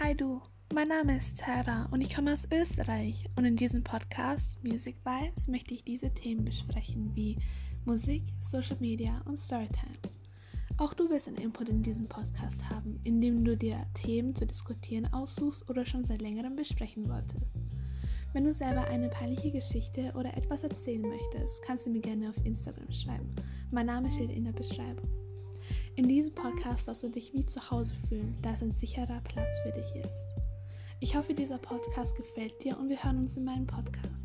[0.00, 0.40] Hi du,
[0.72, 5.48] mein Name ist Tara und ich komme aus Österreich und in diesem Podcast Music Vibes
[5.48, 7.36] möchte ich diese Themen besprechen wie
[7.84, 10.20] Musik, Social Media und Storytimes.
[10.76, 15.12] Auch du wirst einen Input in diesem Podcast haben, indem du dir Themen zu diskutieren
[15.12, 17.50] aussuchst oder schon seit längerem besprechen wolltest.
[18.32, 22.46] Wenn du selber eine peinliche Geschichte oder etwas erzählen möchtest, kannst du mir gerne auf
[22.46, 23.34] Instagram schreiben.
[23.72, 25.17] Mein Name steht in der Beschreibung.
[25.98, 29.58] In diesem Podcast sollst du dich wie zu Hause fühlen, da es ein sicherer Platz
[29.64, 30.26] für dich ist.
[31.00, 34.17] Ich hoffe, dieser Podcast gefällt dir und wir hören uns in meinem Podcast.